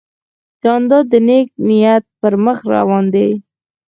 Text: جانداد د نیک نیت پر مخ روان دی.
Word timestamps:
جانداد 0.63 1.05
د 1.11 1.13
نیک 1.27 1.47
نیت 1.67 2.03
پر 2.19 2.33
مخ 2.43 2.57
روان 2.73 3.05
دی. 3.13 3.29